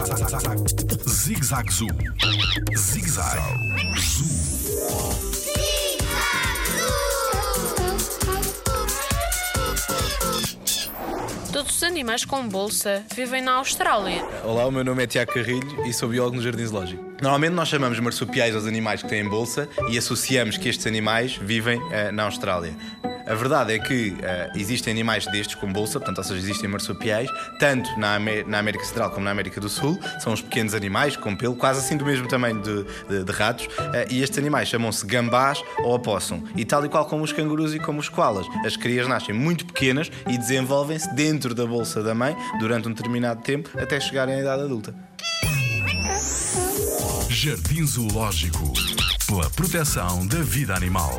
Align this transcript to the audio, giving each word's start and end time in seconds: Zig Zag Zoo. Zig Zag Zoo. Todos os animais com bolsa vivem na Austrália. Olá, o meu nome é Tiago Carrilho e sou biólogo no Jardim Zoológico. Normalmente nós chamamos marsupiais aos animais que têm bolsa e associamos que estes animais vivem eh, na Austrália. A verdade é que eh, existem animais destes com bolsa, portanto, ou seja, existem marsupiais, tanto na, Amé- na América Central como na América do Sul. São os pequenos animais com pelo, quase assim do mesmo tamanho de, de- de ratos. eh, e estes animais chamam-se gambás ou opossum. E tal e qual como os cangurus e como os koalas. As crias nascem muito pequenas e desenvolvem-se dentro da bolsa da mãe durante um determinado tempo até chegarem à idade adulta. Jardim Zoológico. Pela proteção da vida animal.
Zig 0.00 1.44
Zag 1.44 1.70
Zoo. 1.70 1.88
Zig 2.74 3.06
Zag 3.06 3.38
Zoo. 3.98 5.20
Todos 11.52 11.76
os 11.76 11.82
animais 11.82 12.24
com 12.24 12.48
bolsa 12.48 13.04
vivem 13.14 13.42
na 13.42 13.52
Austrália. 13.52 14.24
Olá, 14.42 14.64
o 14.66 14.70
meu 14.70 14.82
nome 14.82 15.02
é 15.02 15.06
Tiago 15.06 15.34
Carrilho 15.34 15.84
e 15.84 15.92
sou 15.92 16.08
biólogo 16.08 16.36
no 16.36 16.42
Jardim 16.42 16.64
Zoológico. 16.64 17.04
Normalmente 17.20 17.52
nós 17.52 17.68
chamamos 17.68 18.00
marsupiais 18.00 18.54
aos 18.54 18.66
animais 18.66 19.02
que 19.02 19.08
têm 19.08 19.28
bolsa 19.28 19.68
e 19.90 19.98
associamos 19.98 20.56
que 20.56 20.70
estes 20.70 20.86
animais 20.86 21.36
vivem 21.36 21.78
eh, 21.92 22.10
na 22.10 22.22
Austrália. 22.24 22.74
A 23.26 23.34
verdade 23.34 23.72
é 23.74 23.78
que 23.78 24.16
eh, 24.22 24.50
existem 24.56 24.92
animais 24.92 25.26
destes 25.26 25.54
com 25.54 25.72
bolsa, 25.72 25.98
portanto, 26.00 26.18
ou 26.18 26.24
seja, 26.24 26.38
existem 26.40 26.68
marsupiais, 26.68 27.28
tanto 27.58 27.88
na, 27.98 28.16
Amé- 28.16 28.42
na 28.44 28.58
América 28.58 28.84
Central 28.84 29.10
como 29.10 29.24
na 29.24 29.30
América 29.30 29.60
do 29.60 29.68
Sul. 29.68 29.98
São 30.18 30.32
os 30.32 30.40
pequenos 30.42 30.74
animais 30.74 31.16
com 31.16 31.36
pelo, 31.36 31.54
quase 31.54 31.80
assim 31.80 31.96
do 31.96 32.04
mesmo 32.04 32.26
tamanho 32.26 32.60
de, 32.60 32.84
de- 33.08 33.24
de 33.24 33.32
ratos. 33.32 33.68
eh, 33.94 34.06
e 34.10 34.22
estes 34.22 34.38
animais 34.38 34.68
chamam-se 34.68 35.06
gambás 35.06 35.62
ou 35.84 35.94
opossum. 35.94 36.42
E 36.56 36.64
tal 36.64 36.84
e 36.84 36.88
qual 36.88 37.06
como 37.06 37.22
os 37.22 37.32
cangurus 37.32 37.74
e 37.74 37.78
como 37.78 38.00
os 38.00 38.08
koalas. 38.08 38.46
As 38.64 38.76
crias 38.76 39.06
nascem 39.06 39.34
muito 39.34 39.64
pequenas 39.66 40.10
e 40.28 40.36
desenvolvem-se 40.36 41.14
dentro 41.14 41.54
da 41.54 41.66
bolsa 41.66 42.02
da 42.02 42.14
mãe 42.14 42.36
durante 42.58 42.88
um 42.88 42.92
determinado 42.92 43.40
tempo 43.42 43.70
até 43.78 44.00
chegarem 44.00 44.34
à 44.36 44.40
idade 44.40 44.62
adulta. 44.62 44.94
Jardim 47.28 47.86
Zoológico. 47.86 48.72
Pela 49.26 49.48
proteção 49.50 50.26
da 50.26 50.38
vida 50.42 50.74
animal. 50.74 51.16